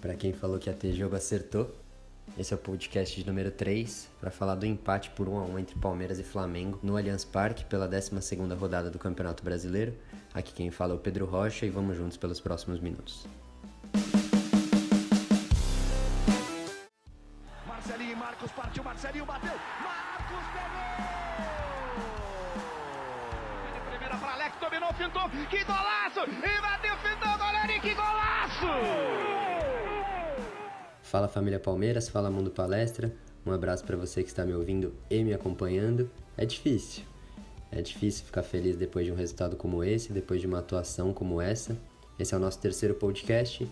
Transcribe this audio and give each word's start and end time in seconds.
Para 0.00 0.14
quem 0.14 0.32
falou 0.32 0.58
que 0.58 0.72
ter 0.72 0.92
jogo, 0.92 1.16
acertou. 1.16 1.74
Esse 2.38 2.52
é 2.52 2.56
o 2.56 2.58
podcast 2.58 3.20
de 3.20 3.26
número 3.26 3.50
3 3.50 4.08
para 4.20 4.30
falar 4.30 4.54
do 4.54 4.64
empate 4.64 5.10
por 5.10 5.28
1 5.28 5.38
a 5.38 5.44
1 5.44 5.58
entre 5.58 5.78
Palmeiras 5.78 6.18
e 6.20 6.22
Flamengo 6.22 6.78
no 6.82 6.96
Allianz 6.96 7.24
Parque 7.24 7.64
pela 7.64 7.88
12ª 7.88 8.56
rodada 8.56 8.90
do 8.90 8.98
Campeonato 8.98 9.42
Brasileiro. 9.42 9.94
Aqui 10.32 10.52
quem 10.52 10.70
fala 10.70 10.92
é 10.92 10.96
o 10.96 11.00
Pedro 11.00 11.26
Rocha 11.26 11.66
e 11.66 11.70
vamos 11.70 11.96
juntos 11.96 12.16
pelos 12.16 12.38
próximos 12.38 12.80
minutos. 12.80 13.26
Fala 31.08 31.26
família 31.26 31.58
Palmeiras, 31.58 32.10
fala 32.10 32.30
Mundo 32.30 32.50
Palestra. 32.50 33.10
Um 33.46 33.50
abraço 33.50 33.82
para 33.82 33.96
você 33.96 34.22
que 34.22 34.28
está 34.28 34.44
me 34.44 34.52
ouvindo 34.52 34.92
e 35.08 35.24
me 35.24 35.32
acompanhando. 35.32 36.10
É 36.36 36.44
difícil. 36.44 37.02
É 37.72 37.80
difícil 37.80 38.26
ficar 38.26 38.42
feliz 38.42 38.76
depois 38.76 39.06
de 39.06 39.12
um 39.12 39.14
resultado 39.14 39.56
como 39.56 39.82
esse, 39.82 40.12
depois 40.12 40.38
de 40.38 40.46
uma 40.46 40.58
atuação 40.58 41.14
como 41.14 41.40
essa. 41.40 41.78
Esse 42.18 42.34
é 42.34 42.36
o 42.36 42.40
nosso 42.40 42.58
terceiro 42.58 42.94
podcast. 42.94 43.66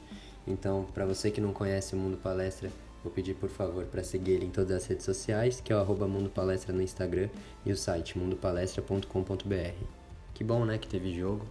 Então, 0.46 0.86
para 0.94 1.04
você 1.04 1.30
que 1.30 1.38
não 1.38 1.52
conhece 1.52 1.94
o 1.94 1.98
Mundo 1.98 2.16
Palestra, 2.16 2.70
vou 3.04 3.12
pedir 3.12 3.34
por 3.34 3.50
favor 3.50 3.84
para 3.84 4.02
seguir 4.02 4.32
ele 4.32 4.46
em 4.46 4.50
todas 4.50 4.74
as 4.74 4.86
redes 4.86 5.04
sociais, 5.04 5.60
que 5.60 5.70
é 5.70 5.76
o 5.76 6.08
Mundo 6.08 6.30
Palestra 6.30 6.72
no 6.72 6.80
Instagram 6.80 7.28
e 7.66 7.70
o 7.70 7.76
site 7.76 8.18
mundopalestra.com.br. 8.18 9.84
Que 10.32 10.42
bom, 10.42 10.64
né, 10.64 10.78
que 10.78 10.88
teve 10.88 11.14
jogo, 11.14 11.44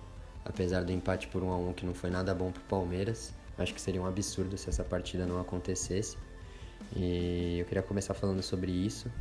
apesar 0.43 0.83
do 0.83 0.91
empate 0.91 1.27
por 1.27 1.43
1 1.43 1.51
a 1.51 1.57
1 1.57 1.73
que 1.73 1.85
não 1.85 1.93
foi 1.93 2.09
nada 2.09 2.33
bom 2.33 2.51
pro 2.51 2.63
Palmeiras. 2.63 3.35
Acho 3.57 3.73
que 3.73 3.81
seria 3.81 4.01
um 4.01 4.05
absurdo 4.05 4.57
se 4.57 4.69
essa 4.69 4.83
partida 4.83 5.25
não 5.25 5.39
acontecesse. 5.39 6.17
E 6.95 7.57
eu 7.59 7.65
queria 7.65 7.83
começar 7.83 8.13
falando 8.13 8.41
sobre 8.41 8.71
isso, 8.71 9.11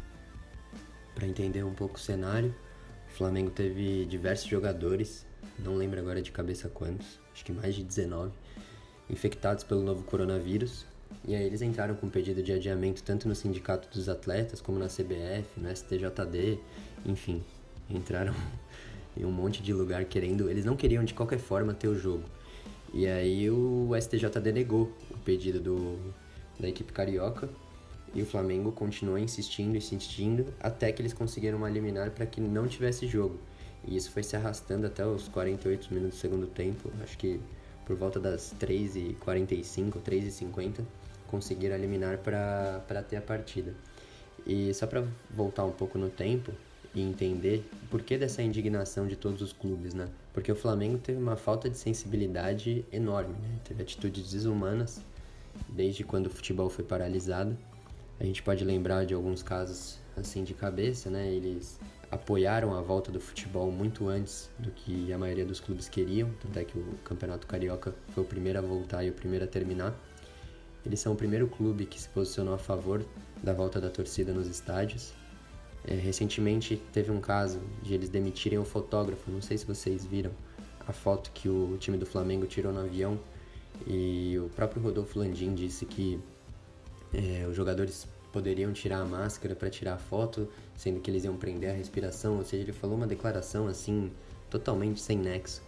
para 1.15 1.27
entender 1.27 1.65
um 1.65 1.75
pouco 1.75 1.97
o 1.97 2.01
cenário. 2.01 2.55
O 3.09 3.17
Flamengo 3.17 3.51
teve 3.51 4.05
diversos 4.07 4.49
jogadores, 4.49 5.25
não 5.59 5.77
lembro 5.77 6.01
agora 6.01 6.21
de 6.21 6.33
cabeça 6.33 6.69
quantos, 6.69 7.21
acho 7.33 7.45
que 7.45 7.53
mais 7.53 7.75
de 7.75 7.85
19, 7.85 8.33
infectados 9.09 9.63
pelo 9.63 9.83
novo 9.83 10.03
coronavírus. 10.03 10.85
E 11.25 11.35
aí 11.35 11.45
eles 11.45 11.63
entraram 11.63 11.95
com 11.95 12.09
pedido 12.09 12.43
de 12.43 12.53
adiamento 12.53 13.03
tanto 13.03 13.29
no 13.29 13.35
Sindicato 13.35 13.89
dos 13.89 14.09
Atletas 14.09 14.61
como 14.61 14.79
na 14.79 14.87
CBF, 14.87 15.49
no 15.57 15.75
STJD, 15.75 16.59
enfim, 17.07 17.45
entraram 17.89 18.35
em 19.17 19.25
um 19.25 19.31
monte 19.31 19.63
de 19.63 19.73
lugar 19.73 20.05
querendo. 20.07 20.51
Eles 20.51 20.65
não 20.65 20.75
queriam 20.75 21.05
de 21.05 21.15
qualquer 21.15 21.39
forma 21.39 21.73
ter 21.73 21.87
o 21.87 21.97
jogo. 21.97 22.25
E 22.97 23.09
aí 23.09 23.51
o 23.51 23.91
STJD 24.01 24.53
negou 24.53 24.93
o 25.11 25.19
pedido 25.19 25.59
do, 25.59 26.15
da 26.61 26.69
equipe 26.69 26.93
carioca 26.93 27.51
e 28.15 28.23
o 28.23 28.27
Flamengo 28.27 28.71
continuou 28.71 29.19
insistindo, 29.19 29.77
insistindo, 29.77 30.55
até 30.61 30.93
que 30.93 31.03
eles 31.03 31.13
conseguiram 31.13 31.59
uma 31.59 31.69
liminar 31.69 32.13
para 32.13 32.25
que 32.25 32.41
não 32.41 32.69
tivesse 32.69 33.09
jogo. 33.09 33.37
E 33.85 33.97
isso 33.97 34.13
foi 34.13 34.23
se 34.23 34.37
arrastando 34.37 34.87
até 34.87 35.05
os 35.05 35.27
48 35.27 35.93
minutos 35.93 36.19
do 36.19 36.21
segundo 36.21 36.47
tempo, 36.47 36.89
acho 37.03 37.19
que 37.19 37.41
por 37.85 37.97
volta 37.97 38.21
das 38.21 38.55
3h45, 38.61 40.01
3h50, 40.01 40.85
conseguiram 41.27 41.75
eliminar 41.75 42.19
para 42.19 43.03
ter 43.03 43.17
a 43.17 43.21
partida. 43.21 43.75
E 44.47 44.73
só 44.73 44.87
para 44.87 45.05
voltar 45.29 45.65
um 45.65 45.73
pouco 45.73 45.99
no 45.99 46.11
tempo, 46.11 46.53
e 46.95 47.01
entender 47.01 47.65
por 47.91 48.03
que 48.03 48.17
dessa 48.17 48.43
indignação 48.43 49.07
de 49.07 49.17
todos 49.17 49.43
os 49.43 49.53
clubes, 49.53 49.95
né? 49.95 50.09
Porque 50.33 50.51
o 50.51 50.57
Flamengo 50.57 50.99
teve 50.99 51.19
uma 51.19 51.37
falta 51.37 51.69
de 51.69 51.77
sensibilidade 51.77 52.85
enorme, 52.93 53.35
né? 53.35 53.59
Teve 53.65 53.83
atitudes 53.83 54.33
desumanas 54.33 55.01
desde 55.69 56.05
quando 56.05 56.27
o 56.27 56.31
futebol 56.31 56.71
foi 56.71 56.85
paralisado. 56.85 57.57
A 58.21 58.25
gente 58.25 58.43
pode 58.43 58.65
lembrar 58.65 59.05
de 59.05 59.15
alguns 59.15 59.43
casos 59.43 59.99
assim 60.17 60.45
de 60.45 60.55
cabeça, 60.55 61.11
né? 61.11 61.29
Eles 61.29 61.79
apoiaram 62.11 62.75
a 62.75 62.81
volta 62.81 63.11
do 63.11 63.21
futebol 63.21 63.73
muito 63.73 64.09
antes 64.09 64.49
do 64.59 64.71
que 64.71 65.13
a 65.13 65.19
maioria 65.19 65.45
dos 65.45 65.59
clubes 65.59 65.89
queriam, 65.89 66.31
tanto 66.41 66.59
é 66.59 66.65
que 66.65 66.79
o 66.79 66.85
Campeonato 67.03 67.47
Carioca 67.47 67.93
foi 68.15 68.23
o 68.23 68.27
primeiro 68.27 68.59
a 68.59 68.63
voltar 68.63 69.03
e 69.03 69.11
o 69.11 69.13
primeiro 69.13 69.45
a 69.45 69.49
terminar. 69.49 69.93
Eles 70.87 71.01
são 71.01 71.15
o 71.15 71.17
primeiro 71.17 71.49
clube 71.49 71.87
que 71.87 72.01
se 72.01 72.09
posicionou 72.09 72.55
a 72.55 72.59
favor 72.59 73.05
da 73.43 73.53
volta 73.53 73.81
da 73.81 73.91
torcida 73.91 74.33
nos 74.33 74.47
estádios 74.47 75.13
é, 75.87 75.95
recentemente 75.95 76.81
teve 76.93 77.11
um 77.11 77.21
caso 77.21 77.61
de 77.83 77.95
eles 77.95 78.09
demitirem 78.09 78.59
o 78.59 78.65
fotógrafo, 78.65 79.31
não 79.31 79.43
sei 79.43 79.59
se 79.59 79.67
vocês 79.67 80.05
viram 80.05 80.31
a 80.87 80.93
foto 80.93 81.31
que 81.33 81.49
o 81.49 81.77
time 81.79 81.97
do 81.97 82.07
Flamengo 82.07 82.47
tirou 82.47 82.73
no 82.73 82.81
avião 82.81 83.19
e 83.87 84.39
o 84.39 84.49
próprio 84.51 84.83
Rodolfo 84.83 85.19
Landim 85.19 85.55
disse 85.55 85.85
que 85.85 86.21
é, 87.13 87.47
os 87.49 87.57
jogadores 87.57 88.07
poderiam 88.33 88.73
tirar 88.73 89.01
a 89.01 89.05
máscara 89.05 89.55
para 89.55 89.71
tirar 89.71 89.95
a 89.95 89.99
foto, 89.99 90.49
sendo 90.77 91.01
que 91.01 91.11
eles 91.11 91.25
iam 91.25 91.37
prender 91.37 91.71
a 91.71 91.73
respiração, 91.73 92.39
ou 92.39 92.45
seja, 92.45 92.65
ele 92.65 92.73
falou 92.73 92.97
uma 92.97 93.07
declaração 93.07 93.69
assim 93.69 94.11
totalmente 94.51 95.01
sem 95.01 95.17
nexo. 95.17 95.63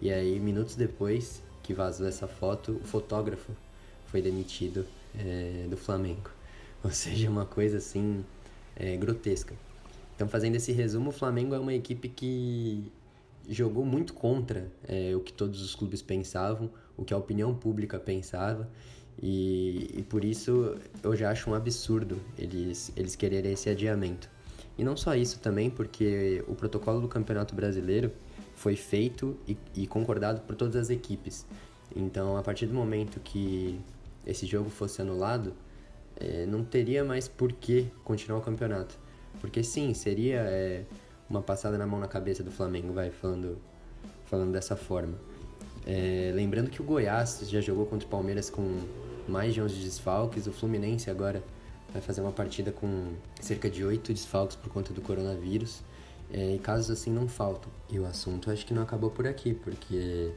E 0.00 0.12
aí, 0.12 0.38
minutos 0.38 0.76
depois 0.76 1.42
que 1.62 1.72
vazou 1.72 2.06
essa 2.06 2.28
foto, 2.28 2.80
o 2.82 2.86
fotógrafo 2.86 3.52
foi 4.06 4.20
demitido 4.20 4.86
é, 5.18 5.66
do 5.68 5.76
Flamengo. 5.76 6.30
Ou 6.84 6.90
seja, 6.90 7.28
uma 7.30 7.46
coisa 7.46 7.78
assim 7.78 8.24
é, 8.80 8.96
grotesca. 8.96 9.54
Então, 10.16 10.26
fazendo 10.26 10.56
esse 10.56 10.72
resumo, 10.72 11.10
o 11.10 11.12
Flamengo 11.12 11.54
é 11.54 11.58
uma 11.58 11.74
equipe 11.74 12.08
que 12.08 12.90
jogou 13.48 13.84
muito 13.84 14.14
contra 14.14 14.70
é, 14.88 15.14
o 15.14 15.20
que 15.20 15.32
todos 15.32 15.62
os 15.62 15.74
clubes 15.74 16.02
pensavam, 16.02 16.70
o 16.96 17.04
que 17.04 17.12
a 17.12 17.16
opinião 17.16 17.54
pública 17.54 17.98
pensava, 17.98 18.68
e, 19.22 19.90
e, 19.98 20.02
por 20.02 20.24
isso 20.24 20.76
eu 21.02 21.14
já 21.14 21.30
acho 21.30 21.50
um 21.50 21.54
absurdo 21.54 22.18
eles, 22.38 22.90
eles 22.96 23.14
quererem 23.14 23.52
esse 23.52 23.68
adiamento. 23.68 24.30
E 24.78 24.84
não 24.84 24.96
só 24.96 25.14
isso 25.14 25.40
também, 25.40 25.68
porque 25.68 26.42
o 26.48 26.54
protocolo 26.54 27.02
do 27.02 27.08
Campeonato 27.08 27.54
Brasileiro 27.54 28.10
foi 28.54 28.76
feito 28.76 29.36
e, 29.46 29.56
e 29.74 29.86
concordado 29.86 30.40
por 30.42 30.54
todas 30.54 30.76
as 30.76 30.88
equipes. 30.88 31.46
Então, 31.94 32.36
a 32.36 32.42
partir 32.42 32.66
do 32.66 32.72
momento 32.72 33.20
que 33.20 33.78
esse 34.26 34.46
jogo 34.46 34.70
fosse 34.70 35.02
anulado, 35.02 35.52
é, 36.20 36.46
não 36.46 36.62
teria 36.62 37.04
mais 37.04 37.26
por 37.26 37.52
que 37.52 37.90
continuar 38.04 38.38
o 38.38 38.42
campeonato. 38.42 38.98
Porque 39.40 39.62
sim, 39.62 39.94
seria 39.94 40.40
é, 40.40 40.84
uma 41.28 41.40
passada 41.40 41.78
na 41.78 41.86
mão 41.86 41.98
na 41.98 42.08
cabeça 42.08 42.42
do 42.42 42.50
Flamengo, 42.50 42.92
vai, 42.92 43.10
falando, 43.10 43.58
falando 44.26 44.52
dessa 44.52 44.76
forma. 44.76 45.14
É, 45.86 46.30
lembrando 46.34 46.70
que 46.70 46.80
o 46.82 46.84
Goiás 46.84 47.40
já 47.48 47.60
jogou 47.60 47.86
contra 47.86 48.06
o 48.06 48.10
Palmeiras 48.10 48.50
com 48.50 48.80
mais 49.26 49.54
de 49.54 49.62
11 49.62 49.74
desfalques, 49.76 50.46
o 50.46 50.52
Fluminense 50.52 51.08
agora 51.08 51.42
vai 51.92 52.02
fazer 52.02 52.20
uma 52.20 52.32
partida 52.32 52.70
com 52.70 53.12
cerca 53.40 53.70
de 53.70 53.84
8 53.84 54.12
desfalques 54.12 54.56
por 54.56 54.70
conta 54.70 54.92
do 54.92 55.00
coronavírus. 55.00 55.82
É, 56.32 56.54
e 56.54 56.58
casos 56.58 56.90
assim 56.90 57.10
não 57.10 57.26
faltam. 57.26 57.70
E 57.88 57.98
o 57.98 58.06
assunto 58.06 58.50
acho 58.50 58.64
que 58.64 58.72
não 58.72 58.82
acabou 58.82 59.10
por 59.10 59.26
aqui, 59.26 59.52
porque 59.52 60.30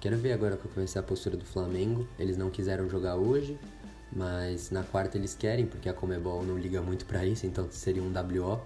quero 0.00 0.16
ver 0.16 0.32
agora 0.32 0.56
que 0.56 0.64
eu 0.64 0.70
comecei 0.72 1.00
a 1.00 1.04
postura 1.04 1.36
do 1.36 1.44
Flamengo. 1.44 2.08
Eles 2.18 2.36
não 2.36 2.50
quiseram 2.50 2.88
jogar 2.88 3.14
hoje, 3.14 3.56
mas 4.14 4.70
na 4.70 4.82
quarta 4.82 5.18
eles 5.18 5.34
querem, 5.34 5.66
porque 5.66 5.88
a 5.88 5.92
Comebol 5.92 6.42
não 6.44 6.56
liga 6.56 6.80
muito 6.80 7.04
para 7.04 7.24
isso, 7.24 7.46
então 7.46 7.68
seria 7.70 8.02
um 8.02 8.12
WO. 8.12 8.60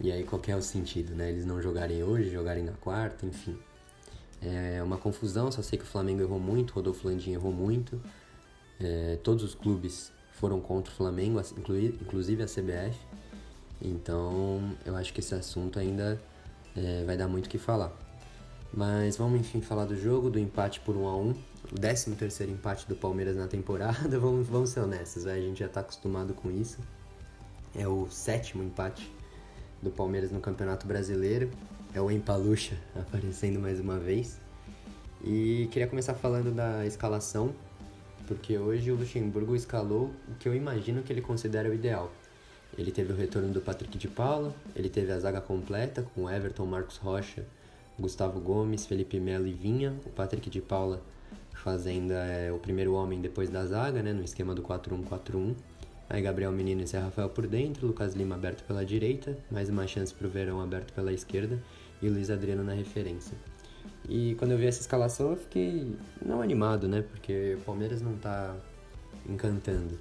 E 0.00 0.10
aí 0.10 0.24
qual 0.24 0.42
é 0.46 0.56
o 0.56 0.62
sentido, 0.62 1.14
né? 1.14 1.30
Eles 1.30 1.46
não 1.46 1.62
jogarem 1.62 2.02
hoje, 2.02 2.30
jogarem 2.30 2.64
na 2.64 2.72
quarta, 2.72 3.24
enfim. 3.24 3.58
É 4.42 4.82
uma 4.82 4.98
confusão, 4.98 5.50
só 5.50 5.62
sei 5.62 5.78
que 5.78 5.84
o 5.84 5.88
Flamengo 5.88 6.20
errou 6.20 6.38
muito, 6.38 6.72
o 6.72 6.74
Rodolfo 6.74 7.08
Landim 7.08 7.32
errou 7.32 7.52
muito. 7.52 8.00
É, 8.80 9.18
todos 9.22 9.42
os 9.44 9.54
clubes 9.54 10.12
foram 10.32 10.60
contra 10.60 10.92
o 10.92 10.96
Flamengo, 10.96 11.40
inclusive 12.00 12.42
a 12.42 12.46
CBF. 12.46 12.98
Então 13.80 14.76
eu 14.84 14.96
acho 14.96 15.12
que 15.12 15.20
esse 15.20 15.34
assunto 15.34 15.78
ainda 15.78 16.20
é, 16.76 17.04
vai 17.04 17.16
dar 17.16 17.28
muito 17.28 17.46
o 17.46 17.48
que 17.48 17.58
falar. 17.58 18.03
Mas 18.76 19.16
vamos 19.16 19.38
enfim 19.38 19.60
falar 19.60 19.84
do 19.84 19.96
jogo, 19.96 20.28
do 20.28 20.38
empate 20.38 20.80
por 20.80 20.96
1 20.96 21.06
a 21.06 21.16
1 21.16 21.34
o 21.72 21.74
13 21.76 22.10
terceiro 22.16 22.50
empate 22.50 22.88
do 22.88 22.96
Palmeiras 22.96 23.36
na 23.36 23.46
temporada, 23.46 24.18
vamos, 24.18 24.48
vamos 24.48 24.70
ser 24.70 24.80
honestos, 24.80 25.26
a 25.26 25.36
gente 25.36 25.60
já 25.60 25.66
está 25.66 25.80
acostumado 25.80 26.34
com 26.34 26.50
isso. 26.50 26.78
É 27.74 27.86
o 27.86 28.08
sétimo 28.10 28.64
empate 28.64 29.10
do 29.80 29.90
Palmeiras 29.90 30.32
no 30.32 30.40
Campeonato 30.40 30.86
Brasileiro, 30.88 31.50
é 31.94 32.00
o 32.00 32.10
Empalucha 32.10 32.76
aparecendo 32.98 33.60
mais 33.60 33.78
uma 33.78 33.98
vez. 33.98 34.40
E 35.22 35.68
queria 35.70 35.86
começar 35.86 36.14
falando 36.14 36.52
da 36.52 36.84
escalação, 36.84 37.54
porque 38.26 38.58
hoje 38.58 38.90
o 38.90 38.96
Luxemburgo 38.96 39.54
escalou 39.54 40.10
o 40.28 40.34
que 40.34 40.48
eu 40.48 40.54
imagino 40.54 41.02
que 41.02 41.12
ele 41.12 41.22
considera 41.22 41.68
o 41.68 41.74
ideal. 41.74 42.12
Ele 42.76 42.90
teve 42.90 43.12
o 43.12 43.16
retorno 43.16 43.52
do 43.52 43.60
Patrick 43.60 43.96
de 43.96 44.08
Paula, 44.08 44.52
ele 44.74 44.88
teve 44.88 45.12
a 45.12 45.18
zaga 45.20 45.40
completa 45.40 46.04
com 46.14 46.28
Everton, 46.28 46.66
Marcos 46.66 46.96
Rocha, 46.96 47.44
Gustavo 47.98 48.40
Gomes, 48.40 48.86
Felipe 48.86 49.20
Melo 49.20 49.46
e 49.46 49.52
Vinha, 49.52 49.94
o 50.04 50.10
Patrick 50.10 50.50
de 50.50 50.60
Paula 50.60 51.02
fazendo 51.52 52.12
é, 52.12 52.52
o 52.52 52.58
primeiro 52.58 52.94
homem 52.94 53.20
depois 53.20 53.48
da 53.48 53.64
zaga, 53.64 54.02
né, 54.02 54.12
no 54.12 54.22
esquema 54.22 54.54
do 54.54 54.62
4-1-4-1. 54.62 55.54
Aí 56.10 56.20
Gabriel 56.20 56.52
Menino 56.52 56.82
e 56.82 56.86
Zé 56.86 56.98
Rafael 56.98 57.30
por 57.30 57.46
dentro, 57.46 57.86
Lucas 57.86 58.14
Lima 58.14 58.34
aberto 58.34 58.62
pela 58.64 58.84
direita, 58.84 59.38
mais 59.50 59.70
uma 59.70 59.86
chance 59.86 60.12
para 60.12 60.26
o 60.26 60.30
Verão 60.30 60.60
aberto 60.60 60.92
pela 60.92 61.12
esquerda 61.12 61.62
e 62.02 62.08
Luiz 62.08 62.30
Adriano 62.30 62.62
na 62.62 62.74
referência. 62.74 63.36
E 64.08 64.34
quando 64.34 64.50
eu 64.50 64.58
vi 64.58 64.66
essa 64.66 64.80
escalação 64.80 65.30
eu 65.30 65.36
fiquei 65.36 65.96
não 66.24 66.42
animado, 66.42 66.86
né? 66.86 67.02
Porque 67.02 67.56
o 67.58 67.64
Palmeiras 67.64 68.02
não 68.02 68.16
tá 68.16 68.54
encantando. 69.28 69.98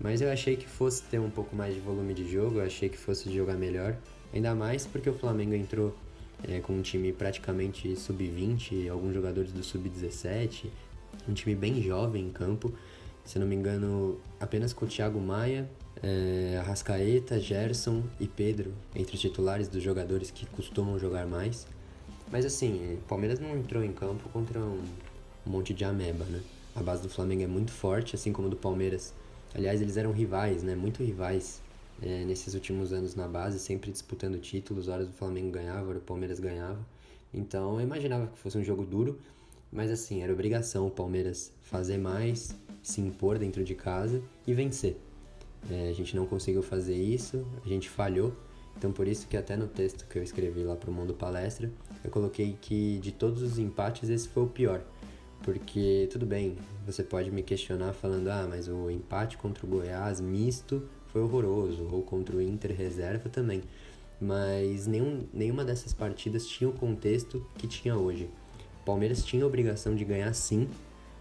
Mas 0.00 0.20
eu 0.20 0.30
achei 0.30 0.56
que 0.56 0.68
fosse 0.68 1.02
ter 1.02 1.18
um 1.18 1.30
pouco 1.30 1.56
mais 1.56 1.74
de 1.74 1.80
volume 1.80 2.14
de 2.14 2.30
jogo, 2.30 2.58
eu 2.58 2.64
achei 2.64 2.88
que 2.88 2.96
fosse 2.96 3.32
jogar 3.34 3.54
melhor. 3.54 3.96
Ainda 4.32 4.54
mais 4.54 4.86
porque 4.86 5.10
o 5.10 5.14
Flamengo 5.14 5.54
entrou 5.54 5.96
é, 6.48 6.60
com 6.60 6.74
um 6.74 6.82
time 6.82 7.12
praticamente 7.12 7.94
sub-20, 7.96 8.90
alguns 8.90 9.14
jogadores 9.14 9.52
do 9.52 9.62
sub-17, 9.62 10.66
um 11.28 11.32
time 11.32 11.54
bem 11.54 11.82
jovem 11.82 12.26
em 12.26 12.30
campo. 12.30 12.72
Se 13.24 13.38
não 13.38 13.46
me 13.46 13.54
engano, 13.54 14.18
apenas 14.38 14.72
com 14.72 14.84
o 14.84 14.88
Thiago 14.88 15.20
Maia, 15.20 15.68
é, 16.02 16.56
Arrascaeta, 16.58 17.38
Gerson 17.38 18.02
e 18.18 18.26
Pedro 18.26 18.72
entre 18.94 19.14
os 19.14 19.20
titulares 19.20 19.68
dos 19.68 19.82
jogadores 19.82 20.30
que 20.30 20.46
costumam 20.46 20.98
jogar 20.98 21.26
mais. 21.26 21.66
Mas 22.30 22.46
assim, 22.46 22.94
o 22.94 23.08
Palmeiras 23.08 23.38
não 23.38 23.56
entrou 23.56 23.82
em 23.82 23.92
campo 23.92 24.28
contra 24.30 24.58
um, 24.60 24.82
um 25.46 25.50
monte 25.50 25.74
de 25.74 25.84
ameba, 25.84 26.24
né? 26.24 26.40
A 26.74 26.82
base 26.82 27.02
do 27.02 27.08
Flamengo 27.08 27.42
é 27.42 27.46
muito 27.46 27.72
forte, 27.72 28.14
assim 28.14 28.32
como 28.32 28.48
do 28.48 28.56
Palmeiras. 28.56 29.12
Aliás, 29.54 29.82
eles 29.82 29.96
eram 29.96 30.12
rivais, 30.12 30.62
né? 30.62 30.74
Muito 30.76 31.02
rivais 31.02 31.60
é, 32.02 32.24
nesses 32.24 32.54
últimos 32.54 32.92
anos 32.92 33.14
na 33.14 33.28
base, 33.28 33.58
sempre 33.58 33.90
disputando 33.90 34.38
títulos. 34.38 34.88
Horas 34.88 35.08
o 35.08 35.12
Flamengo 35.12 35.50
ganhava, 35.50 35.88
horas 35.88 36.02
o 36.02 36.04
Palmeiras 36.04 36.40
ganhava. 36.40 36.78
Então 37.32 37.74
eu 37.74 37.80
imaginava 37.80 38.26
que 38.26 38.38
fosse 38.38 38.58
um 38.58 38.64
jogo 38.64 38.84
duro, 38.84 39.18
mas 39.72 39.90
assim, 39.90 40.22
era 40.22 40.32
obrigação 40.32 40.86
o 40.86 40.90
Palmeiras 40.90 41.52
fazer 41.62 41.98
mais, 41.98 42.54
se 42.82 43.00
impor 43.00 43.38
dentro 43.38 43.62
de 43.62 43.74
casa 43.74 44.20
e 44.46 44.54
vencer. 44.54 44.96
É, 45.70 45.90
a 45.90 45.92
gente 45.92 46.16
não 46.16 46.26
conseguiu 46.26 46.62
fazer 46.62 46.96
isso, 46.96 47.46
a 47.64 47.68
gente 47.68 47.88
falhou. 47.88 48.34
Então 48.76 48.92
por 48.92 49.06
isso 49.06 49.28
que 49.28 49.36
até 49.36 49.56
no 49.56 49.66
texto 49.66 50.06
que 50.06 50.18
eu 50.18 50.22
escrevi 50.22 50.62
lá 50.62 50.74
para 50.74 50.90
o 50.90 50.92
Mundo 50.92 51.12
Palestra, 51.12 51.70
eu 52.02 52.10
coloquei 52.10 52.56
que 52.60 52.98
de 52.98 53.12
todos 53.12 53.42
os 53.42 53.58
empates 53.58 54.08
esse 54.08 54.28
foi 54.28 54.42
o 54.44 54.48
pior. 54.48 54.82
Porque 55.42 56.08
tudo 56.10 56.26
bem, 56.26 56.56
você 56.84 57.02
pode 57.02 57.30
me 57.30 57.42
questionar 57.42 57.92
falando, 57.92 58.28
ah, 58.28 58.46
mas 58.48 58.68
o 58.68 58.90
empate 58.90 59.38
contra 59.38 59.64
o 59.64 59.68
Goiás 59.68 60.20
misto 60.20 60.82
foi 61.12 61.22
horroroso, 61.22 61.88
ou 61.90 62.02
contra 62.02 62.36
o 62.36 62.42
Inter 62.42 62.74
reserva 62.76 63.28
também. 63.28 63.62
Mas 64.20 64.86
nenhum, 64.86 65.26
nenhuma 65.32 65.64
dessas 65.64 65.94
partidas 65.94 66.46
tinha 66.46 66.68
o 66.68 66.72
contexto 66.72 67.44
que 67.56 67.66
tinha 67.66 67.96
hoje. 67.96 68.28
O 68.82 68.84
Palmeiras 68.84 69.24
tinha 69.24 69.44
a 69.44 69.46
obrigação 69.46 69.94
de 69.94 70.04
ganhar 70.04 70.32
sim, 70.34 70.68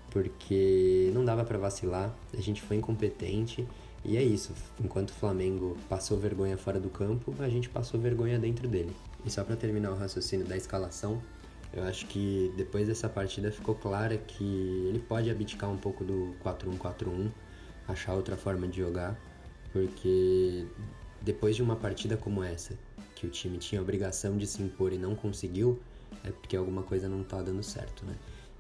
porque 0.10 1.12
não 1.14 1.24
dava 1.24 1.44
para 1.44 1.58
vacilar, 1.58 2.14
a 2.34 2.42
gente 2.42 2.62
foi 2.62 2.78
incompetente 2.78 3.68
e 4.04 4.18
é 4.18 4.24
isso. 4.24 4.54
Enquanto 4.84 5.10
o 5.10 5.14
Flamengo 5.14 5.78
passou 5.88 6.18
vergonha 6.18 6.58
fora 6.58 6.80
do 6.80 6.90
campo, 6.90 7.34
a 7.40 7.50
gente 7.50 7.70
passou 7.70 8.00
vergonha 8.00 8.40
dentro 8.40 8.68
dele. 8.68 8.96
E 9.26 9.30
só 9.30 9.44
para 9.44 9.56
terminar 9.56 9.92
o 9.92 9.96
raciocínio 9.96 10.46
da 10.46 10.58
escalação, 10.58 11.22
eu 11.74 11.84
acho 11.84 12.08
que 12.08 12.52
depois 12.58 12.88
dessa 12.88 13.08
partida 13.08 13.52
ficou 13.52 13.76
clara 13.76 14.18
que 14.18 14.44
ele 14.88 15.00
pode 15.00 15.30
abdicar 15.30 15.70
um 15.70 15.78
pouco 15.78 16.04
do 16.04 16.34
4-1-4-1, 16.44 17.30
achar 17.88 18.14
outra 18.16 18.36
forma 18.36 18.68
de 18.68 18.78
jogar, 18.78 19.20
porque 19.72 20.66
depois 21.22 21.56
de 21.56 21.64
uma 21.64 21.76
partida 21.76 22.18
como 22.18 22.44
essa, 22.44 22.78
que 23.16 23.26
o 23.26 23.30
time 23.30 23.58
tinha 23.58 23.80
a 23.80 23.84
obrigação 23.84 24.38
de 24.38 24.48
se 24.48 24.62
impor 24.62 24.94
e 24.94 24.98
não 24.98 25.16
conseguiu, 25.16 25.80
é 26.24 26.32
porque 26.32 26.56
alguma 26.56 26.84
coisa 26.84 27.08
não 27.08 27.24
tá 27.24 27.42
dando 27.42 27.64
certo, 27.64 28.06
né? 28.06 28.16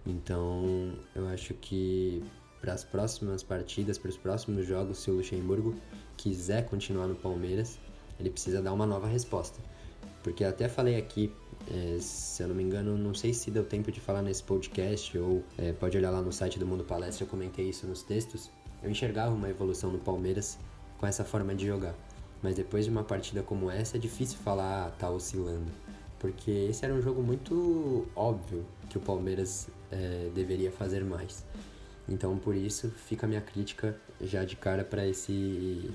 Então, 0.05 0.93
eu 1.15 1.27
acho 1.27 1.53
que 1.55 2.23
para 2.59 2.73
as 2.73 2.83
próximas 2.83 3.43
partidas, 3.43 3.97
para 3.97 4.09
os 4.09 4.17
próximos 4.17 4.65
jogos, 4.65 4.99
se 4.99 5.09
o 5.09 5.15
Luxemburgo 5.15 5.75
quiser 6.17 6.65
continuar 6.67 7.07
no 7.07 7.15
Palmeiras, 7.15 7.79
ele 8.19 8.29
precisa 8.29 8.61
dar 8.61 8.73
uma 8.73 8.85
nova 8.85 9.07
resposta. 9.07 9.59
Porque 10.23 10.43
até 10.43 10.67
falei 10.67 10.97
aqui, 10.97 11.31
é, 11.71 11.97
se 11.99 12.43
eu 12.43 12.49
não 12.49 12.55
me 12.55 12.63
engano, 12.63 12.97
não 12.97 13.13
sei 13.13 13.33
se 13.33 13.49
deu 13.49 13.63
tempo 13.63 13.91
de 13.91 13.99
falar 13.99 14.21
nesse 14.21 14.43
podcast 14.43 15.17
ou 15.17 15.43
é, 15.57 15.71
pode 15.71 15.97
olhar 15.97 16.11
lá 16.11 16.21
no 16.21 16.31
site 16.33 16.59
do 16.59 16.65
Mundo 16.65 16.83
Palestra, 16.83 17.23
eu 17.23 17.29
comentei 17.29 17.69
isso 17.69 17.87
nos 17.87 18.03
textos. 18.03 18.51
Eu 18.83 18.89
enxergava 18.89 19.33
uma 19.33 19.49
evolução 19.49 19.91
no 19.91 19.99
Palmeiras 19.99 20.57
com 20.99 21.07
essa 21.07 21.23
forma 21.23 21.55
de 21.55 21.65
jogar. 21.65 21.95
Mas 22.41 22.55
depois 22.55 22.85
de 22.85 22.91
uma 22.91 23.03
partida 23.03 23.41
como 23.41 23.71
essa, 23.71 23.97
é 23.97 23.99
difícil 23.99 24.37
falar, 24.39 24.87
ah, 24.87 24.91
tá 24.91 25.09
oscilando. 25.09 25.71
Porque 26.19 26.51
esse 26.51 26.85
era 26.85 26.93
um 26.93 27.01
jogo 27.01 27.23
muito 27.23 28.07
óbvio 28.15 28.65
que 28.89 28.97
o 28.97 29.01
Palmeiras 29.01 29.69
é, 29.89 30.29
deveria 30.35 30.71
fazer 30.71 31.03
mais. 31.03 31.45
Então, 32.07 32.37
por 32.37 32.55
isso, 32.55 32.89
fica 32.89 33.25
a 33.25 33.29
minha 33.29 33.41
crítica 33.41 33.95
já 34.21 34.43
de 34.43 34.55
cara 34.55 34.83
para 34.83 35.07
esse 35.07 35.89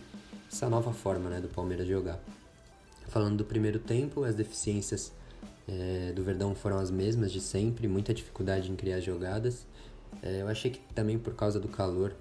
essa 0.50 0.68
nova 0.68 0.92
forma 0.92 1.28
né, 1.28 1.40
do 1.40 1.48
Palmeiras 1.48 1.86
jogar. 1.86 2.20
Falando 3.08 3.38
do 3.38 3.44
primeiro 3.44 3.78
tempo, 3.78 4.24
as 4.24 4.34
deficiências 4.34 5.12
é, 5.66 6.12
do 6.12 6.22
Verdão 6.22 6.54
foram 6.54 6.78
as 6.78 6.90
mesmas 6.90 7.32
de 7.32 7.40
sempre, 7.40 7.88
muita 7.88 8.14
dificuldade 8.14 8.70
em 8.70 8.76
criar 8.76 9.00
jogadas. 9.00 9.66
É, 10.22 10.42
eu 10.42 10.48
achei 10.48 10.70
que 10.70 10.80
também 10.94 11.18
por 11.18 11.34
causa 11.34 11.58
do 11.58 11.68
calor, 11.68 12.14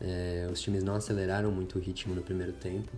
é, 0.00 0.48
os 0.50 0.60
times 0.60 0.82
não 0.82 0.94
aceleraram 0.94 1.50
muito 1.50 1.78
o 1.78 1.80
ritmo 1.80 2.14
no 2.14 2.22
primeiro 2.22 2.52
tempo, 2.52 2.90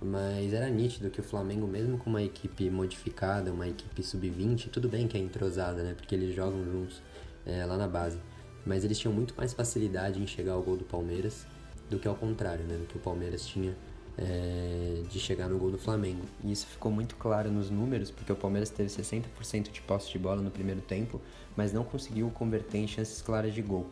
mas 0.00 0.52
era 0.52 0.68
nítido 0.68 1.10
que 1.10 1.20
o 1.20 1.24
Flamengo, 1.24 1.66
mesmo 1.66 1.98
com 1.98 2.10
uma 2.10 2.22
equipe 2.22 2.68
modificada, 2.70 3.52
uma 3.52 3.66
equipe 3.66 4.02
sub-20, 4.02 4.68
tudo 4.70 4.88
bem 4.88 5.08
que 5.08 5.16
é 5.16 5.20
entrosada, 5.20 5.82
né, 5.82 5.94
porque 5.96 6.14
eles 6.14 6.34
jogam 6.34 6.64
juntos 6.64 7.02
é, 7.46 7.64
lá 7.64 7.76
na 7.76 7.88
base 7.88 8.18
mas 8.64 8.84
eles 8.84 8.98
tinham 8.98 9.12
muito 9.12 9.34
mais 9.36 9.52
facilidade 9.52 10.20
em 10.20 10.26
chegar 10.26 10.52
ao 10.52 10.62
gol 10.62 10.76
do 10.76 10.84
Palmeiras 10.84 11.46
do 11.90 11.98
que 11.98 12.08
ao 12.08 12.14
contrário, 12.14 12.64
né? 12.64 12.76
Do 12.76 12.86
que 12.86 12.96
o 12.96 13.00
Palmeiras 13.00 13.44
tinha 13.44 13.76
é, 14.16 15.02
de 15.08 15.18
chegar 15.18 15.48
no 15.48 15.58
gol 15.58 15.70
do 15.70 15.78
Flamengo. 15.78 16.22
E 16.42 16.50
isso 16.50 16.66
ficou 16.66 16.90
muito 16.90 17.14
claro 17.16 17.50
nos 17.52 17.70
números, 17.70 18.10
porque 18.10 18.32
o 18.32 18.36
Palmeiras 18.36 18.70
teve 18.70 18.88
60% 18.88 19.70
de 19.70 19.82
posse 19.82 20.10
de 20.10 20.18
bola 20.18 20.40
no 20.40 20.50
primeiro 20.50 20.80
tempo, 20.80 21.20
mas 21.54 21.72
não 21.72 21.84
conseguiu 21.84 22.30
converter 22.30 22.78
em 22.78 22.86
chances 22.86 23.20
claras 23.20 23.52
de 23.52 23.60
gol. 23.60 23.86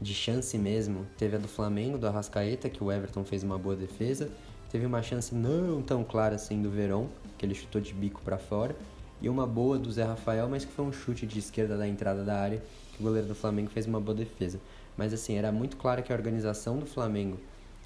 De 0.00 0.14
chance 0.14 0.56
mesmo, 0.56 1.06
teve 1.16 1.36
a 1.36 1.38
do 1.38 1.48
Flamengo, 1.48 1.98
do 1.98 2.06
Arrascaeta, 2.06 2.70
que 2.70 2.82
o 2.82 2.92
Everton 2.92 3.24
fez 3.24 3.42
uma 3.42 3.58
boa 3.58 3.74
defesa. 3.74 4.30
Teve 4.70 4.86
uma 4.86 5.02
chance 5.02 5.34
não 5.34 5.82
tão 5.82 6.04
clara 6.04 6.36
assim 6.36 6.62
do 6.62 6.70
Verón, 6.70 7.06
que 7.36 7.44
ele 7.44 7.54
chutou 7.54 7.80
de 7.80 7.92
bico 7.92 8.20
para 8.22 8.38
fora. 8.38 8.76
E 9.20 9.28
uma 9.28 9.46
boa 9.46 9.78
do 9.78 9.90
Zé 9.90 10.04
Rafael, 10.04 10.48
mas 10.48 10.64
que 10.64 10.72
foi 10.72 10.84
um 10.84 10.92
chute 10.92 11.26
de 11.26 11.38
esquerda 11.40 11.76
da 11.76 11.88
entrada 11.88 12.22
da 12.22 12.36
área 12.36 12.62
o 12.98 13.02
goleiro 13.02 13.28
do 13.28 13.34
Flamengo 13.34 13.70
fez 13.70 13.86
uma 13.86 14.00
boa 14.00 14.16
defesa. 14.16 14.60
Mas 14.96 15.12
assim, 15.12 15.36
era 15.36 15.52
muito 15.52 15.76
claro 15.76 16.02
que 16.02 16.12
a 16.12 16.16
organização 16.16 16.78
do 16.78 16.86
Flamengo, 16.86 17.38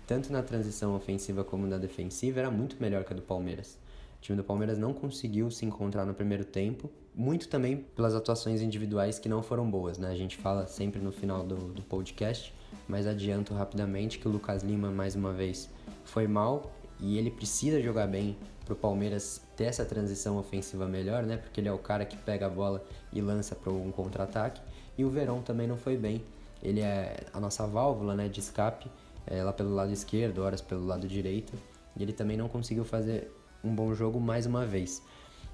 tanto 0.06 0.32
na 0.32 0.42
transição 0.42 0.94
ofensiva 0.94 1.44
como 1.44 1.66
na 1.66 1.76
defensiva, 1.76 2.40
era 2.40 2.50
muito 2.50 2.76
melhor 2.80 3.04
que 3.04 3.12
a 3.12 3.16
do 3.16 3.22
Palmeiras. 3.22 3.78
Time 4.22 4.36
do 4.36 4.44
Palmeiras 4.44 4.78
não 4.78 4.94
conseguiu 4.94 5.50
se 5.50 5.66
encontrar 5.66 6.06
no 6.06 6.14
primeiro 6.14 6.44
tempo, 6.44 6.88
muito 7.12 7.48
também 7.48 7.76
pelas 7.76 8.14
atuações 8.14 8.62
individuais 8.62 9.18
que 9.18 9.28
não 9.28 9.42
foram 9.42 9.68
boas, 9.68 9.98
né? 9.98 10.10
A 10.10 10.14
gente 10.14 10.36
fala 10.36 10.64
sempre 10.68 11.00
no 11.00 11.10
final 11.10 11.44
do, 11.44 11.56
do 11.56 11.82
podcast, 11.82 12.54
mas 12.86 13.04
adianto 13.04 13.52
rapidamente 13.52 14.20
que 14.20 14.28
o 14.28 14.30
Lucas 14.30 14.62
Lima, 14.62 14.92
mais 14.92 15.16
uma 15.16 15.32
vez, 15.32 15.68
foi 16.04 16.28
mal 16.28 16.72
e 17.00 17.18
ele 17.18 17.32
precisa 17.32 17.82
jogar 17.82 18.06
bem 18.06 18.36
para 18.64 18.74
o 18.74 18.76
Palmeiras 18.76 19.42
ter 19.56 19.64
essa 19.64 19.84
transição 19.84 20.38
ofensiva 20.38 20.86
melhor, 20.86 21.24
né? 21.24 21.36
Porque 21.36 21.60
ele 21.60 21.68
é 21.68 21.72
o 21.72 21.78
cara 21.78 22.04
que 22.04 22.16
pega 22.16 22.46
a 22.46 22.48
bola 22.48 22.84
e 23.12 23.20
lança 23.20 23.56
para 23.56 23.72
um 23.72 23.90
contra-ataque. 23.90 24.60
E 24.96 25.04
o 25.04 25.10
Verão 25.10 25.42
também 25.42 25.66
não 25.66 25.76
foi 25.76 25.96
bem. 25.96 26.22
Ele 26.62 26.80
é 26.80 27.26
a 27.32 27.40
nossa 27.40 27.66
válvula 27.66 28.14
né, 28.14 28.28
de 28.28 28.38
escape, 28.38 28.88
é, 29.26 29.42
lá 29.42 29.52
pelo 29.52 29.74
lado 29.74 29.92
esquerdo, 29.92 30.42
horas 30.44 30.60
pelo 30.60 30.86
lado 30.86 31.08
direito. 31.08 31.52
E 31.96 32.02
ele 32.04 32.12
também 32.12 32.36
não 32.36 32.48
conseguiu 32.48 32.84
fazer 32.84 33.32
um 33.64 33.74
bom 33.74 33.94
jogo 33.94 34.20
mais 34.20 34.46
uma 34.46 34.66
vez. 34.66 35.02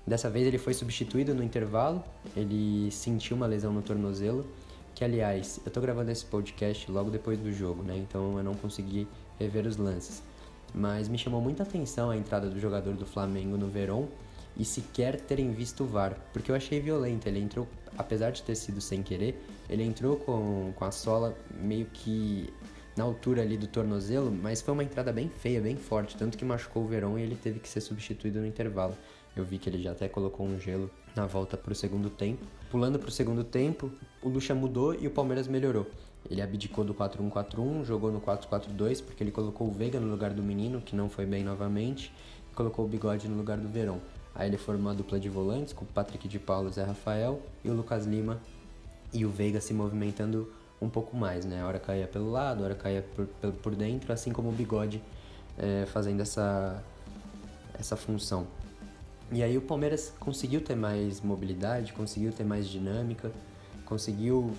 Dessa 0.07 0.31
vez 0.31 0.47
ele 0.47 0.59
foi 0.59 0.73
substituído 0.73 1.35
no 1.35 1.43
intervalo, 1.43 2.03
ele 2.35 2.91
sentiu 2.91 3.37
uma 3.37 3.47
lesão 3.47 3.73
no 3.73 3.83
tornozelo, 3.83 4.47
que 4.95 5.05
aliás, 5.05 5.61
eu 5.65 5.71
tô 5.71 5.81
gravando 5.81 6.11
esse 6.11 6.25
podcast 6.25 6.91
logo 6.91 7.11
depois 7.11 7.39
do 7.39 7.53
jogo, 7.53 7.83
né? 7.83 7.97
Então 7.97 8.39
eu 8.39 8.43
não 8.43 8.55
consegui 8.55 9.07
rever 9.39 9.67
os 9.67 9.77
lances. 9.77 10.23
Mas 10.75 11.09
me 11.09 11.19
chamou 11.19 11.41
muita 11.41 11.63
atenção 11.63 12.11
a 12.11 12.17
entrada 12.17 12.49
do 12.49 12.59
jogador 12.59 12.95
do 12.95 13.07
Flamengo 13.07 13.57
no 13.57 13.69
Verón 13.69 14.07
e 14.57 14.65
sequer 14.65 15.21
terem 15.21 15.53
visto 15.53 15.85
o 15.85 15.87
VAR, 15.87 16.17
porque 16.33 16.51
eu 16.51 16.55
achei 16.55 16.81
violento. 16.81 17.27
Ele 17.27 17.39
entrou, 17.39 17.69
apesar 17.97 18.31
de 18.31 18.43
ter 18.43 18.55
sido 18.55 18.81
sem 18.81 19.03
querer, 19.03 19.41
ele 19.69 19.85
entrou 19.85 20.17
com, 20.17 20.73
com 20.75 20.85
a 20.85 20.91
sola 20.91 21.37
meio 21.61 21.87
que 21.87 22.53
na 22.99 23.05
altura 23.05 23.43
ali 23.43 23.57
do 23.57 23.69
tornozelo, 23.69 24.31
mas 24.31 24.61
foi 24.61 24.75
uma 24.75 24.83
entrada 24.83 25.13
bem 25.13 25.29
feia, 25.29 25.61
bem 25.61 25.77
forte, 25.77 26.17
tanto 26.17 26.37
que 26.37 26.45
machucou 26.45 26.83
o 26.83 26.89
Verão 26.89 27.17
e 27.17 27.23
ele 27.23 27.37
teve 27.37 27.61
que 27.61 27.69
ser 27.69 27.81
substituído 27.81 28.41
no 28.41 28.47
intervalo. 28.47 28.93
Eu 29.37 29.45
vi 29.45 29.57
que 29.57 29.71
ele 29.71 29.81
já 29.81 29.93
até 29.93 30.09
colocou 30.09 30.45
um 30.45 30.59
gelo 30.59 30.91
na 31.15 31.25
volta 31.25 31.57
para 31.57 31.71
o 31.71 31.77
segundo 31.77 32.11
tempo. 32.11 32.45
Pulando 32.69 32.99
para 32.99 33.09
o 33.09 33.13
segundo 33.13 33.45
tempo, 33.45 33.89
o 34.21 34.29
Lucha 34.29 34.53
mudou 34.53 34.95
e 34.95 35.07
o 35.07 35.13
Palmeiras 35.13 35.47
melhorou. 35.47 35.87
Ele 36.29 36.43
abdicou 36.43 36.85
do 36.85 36.93
4-1-4-1, 36.93 37.85
jogou 37.85 38.11
no 38.11 38.21
4-4-2 38.21 39.01
porque 39.05 39.23
ele 39.23 39.31
colocou 39.31 39.69
o 39.69 39.71
Veiga 39.71 40.01
no 40.01 40.11
lugar 40.11 40.33
do 40.35 40.43
menino, 40.43 40.81
que 40.81 40.97
não 40.97 41.09
foi 41.09 41.25
bem 41.25 41.45
novamente, 41.45 42.13
e 42.51 42.55
colocou 42.57 42.85
o 42.85 42.89
Bigode 42.89 43.29
no 43.29 43.37
lugar 43.37 43.59
do 43.59 43.69
Verão. 43.69 44.01
Aí 44.35 44.49
ele 44.49 44.59
formou 44.59 44.89
uma 44.89 44.95
dupla 44.95 45.21
de 45.21 45.29
volantes 45.29 45.73
com 45.73 45.85
o 45.85 45.89
Patrick 45.89 46.27
de 46.27 46.41
Paulo, 46.41 46.69
Zé 46.73 46.83
Rafael 46.83 47.41
e 47.65 47.71
o 47.71 47.75
Lucas 47.75 48.07
Lima 48.07 48.41
e 49.13 49.25
o 49.25 49.31
Veiga 49.31 49.61
se 49.61 49.73
movimentando 49.73 50.53
um 50.81 50.89
pouco 50.89 51.17
mais, 51.17 51.45
né? 51.45 51.61
A 51.61 51.67
hora 51.67 51.79
caía 51.79 52.07
pelo 52.07 52.31
lado, 52.31 52.63
a 52.63 52.67
hora 52.67 52.75
caía 52.75 53.05
por, 53.15 53.27
por 53.55 53.75
dentro, 53.75 54.13
assim 54.13 54.33
como 54.33 54.49
o 54.49 54.53
Bigode 54.53 55.03
é, 55.57 55.87
fazendo 55.87 56.21
essa, 56.21 56.83
essa 57.79 57.97
função. 57.97 58.47
E 59.31 59.43
aí 59.43 59.59
o 59.59 59.61
Palmeiras 59.61 60.13
conseguiu 60.19 60.61
ter 60.61 60.75
mais 60.75 61.21
mobilidade, 61.21 61.93
conseguiu 61.93 62.33
ter 62.33 62.45
mais 62.45 62.67
dinâmica, 62.67 63.31
conseguiu 63.85 64.53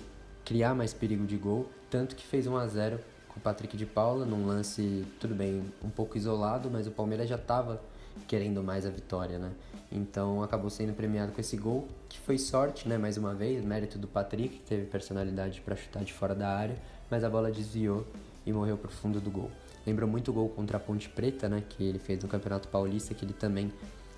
criar 0.44 0.74
mais 0.74 0.92
perigo 0.92 1.26
de 1.26 1.36
gol, 1.36 1.68
tanto 1.88 2.14
que 2.14 2.24
fez 2.24 2.46
1 2.46 2.56
a 2.56 2.66
0 2.66 3.00
o 3.36 3.40
Patrick 3.40 3.76
de 3.76 3.86
Paula 3.86 4.26
num 4.26 4.46
lance, 4.46 5.06
tudo 5.18 5.34
bem, 5.34 5.62
um 5.82 5.88
pouco 5.88 6.18
isolado, 6.18 6.70
mas 6.70 6.86
o 6.86 6.90
Palmeiras 6.90 7.28
já 7.28 7.36
estava 7.36 7.80
querendo 8.26 8.62
mais 8.62 8.86
a 8.86 8.90
vitória, 8.90 9.38
né? 9.38 9.52
Então 9.90 10.42
acabou 10.42 10.70
sendo 10.70 10.92
premiado 10.92 11.32
com 11.32 11.40
esse 11.40 11.56
gol, 11.56 11.88
que 12.08 12.18
foi 12.18 12.38
sorte, 12.38 12.88
né? 12.88 12.96
Mais 12.96 13.16
uma 13.16 13.34
vez, 13.34 13.64
mérito 13.64 13.98
do 13.98 14.06
Patrick, 14.06 14.58
que 14.58 14.64
teve 14.64 14.86
personalidade 14.86 15.60
para 15.60 15.74
chutar 15.74 16.04
de 16.04 16.12
fora 16.12 16.34
da 16.34 16.48
área, 16.48 16.76
mas 17.10 17.24
a 17.24 17.30
bola 17.30 17.50
desviou 17.50 18.06
e 18.46 18.52
morreu 18.52 18.76
pro 18.76 18.90
fundo 18.90 19.20
do 19.20 19.30
gol. 19.30 19.50
Lembrou 19.86 20.08
muito 20.08 20.30
o 20.30 20.34
gol 20.34 20.48
contra 20.48 20.76
a 20.76 20.80
Ponte 20.80 21.08
Preta, 21.08 21.48
né? 21.48 21.64
Que 21.68 21.84
ele 21.84 21.98
fez 21.98 22.22
no 22.22 22.28
Campeonato 22.28 22.68
Paulista, 22.68 23.14
que 23.14 23.24
ele 23.24 23.32
também 23.32 23.72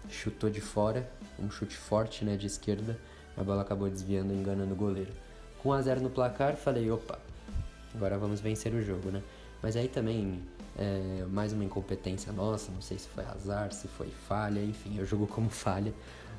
chutou 0.09 0.51
de 0.51 0.61
fora, 0.61 1.11
um 1.39 1.51
chute 1.51 1.77
forte, 1.77 2.25
né? 2.25 2.37
De 2.37 2.47
esquerda, 2.47 2.99
a 3.37 3.43
bola 3.43 3.63
acabou 3.63 3.89
desviando, 3.89 4.35
enganando 4.35 4.75
o 4.75 4.77
goleiro. 4.77 5.13
Com 5.63 5.71
1 5.71 5.73
a 5.73 5.83
0 5.83 6.01
no 6.01 6.11
placar, 6.11 6.57
falei, 6.57 6.91
opa, 6.91 7.19
agora 7.95 8.19
vamos 8.19 8.41
vencer 8.41 8.75
o 8.75 8.83
jogo, 8.83 9.11
né? 9.11 9.23
Mas 9.63 9.77
aí 9.77 9.87
também 9.87 10.43
é, 10.77 11.25
mais 11.29 11.53
uma 11.53 11.65
incompetência 11.65 12.33
nossa, 12.33 12.73
não 12.73 12.81
sei 12.81 12.99
se 12.99 13.09
foi 13.09 13.25
azar, 13.25 13.73
se 13.73 13.89
foi 13.89 14.09
falha, 14.09 14.61
enfim, 14.61 14.99
eu 14.99 15.07
jogo 15.07 15.27
como 15.27 15.51
falha. 15.51 15.93